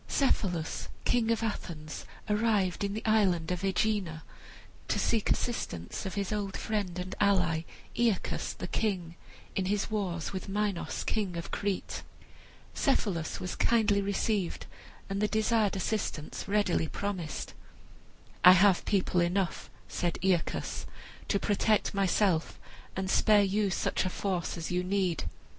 [0.07, 4.23] Cephalus, king of Athens, arrived in the island of Aegina
[4.87, 9.13] to seek assistance of his old friend and ally Aeacus, the king,
[9.55, 12.01] in his war with Minos, king of Crete.
[12.73, 14.65] Cephalus was most kindly received,
[15.07, 17.53] and the desired assistance readily promised.
[18.43, 20.87] "I have people enough," said Aeacus,
[21.27, 22.59] "to protect myself
[22.95, 25.25] and spare you such a force as you need."